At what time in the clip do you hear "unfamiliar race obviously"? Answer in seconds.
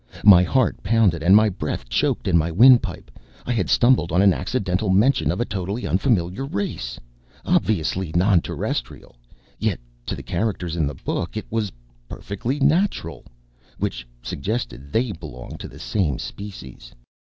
5.85-8.11